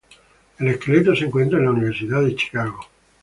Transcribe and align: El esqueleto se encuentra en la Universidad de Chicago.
El 0.57 0.67
esqueleto 0.69 1.15
se 1.15 1.25
encuentra 1.25 1.59
en 1.59 1.65
la 1.65 1.69
Universidad 1.73 2.23
de 2.23 2.35
Chicago. 2.35 2.79